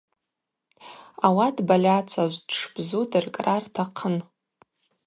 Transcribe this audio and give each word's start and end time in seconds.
Ауат 1.25 1.57
Бальацажв 1.67 2.39
дшбзу 2.49 3.01
дыркӏра 3.11 3.55
ртахъын. 3.63 4.15